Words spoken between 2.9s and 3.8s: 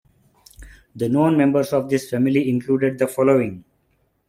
the following.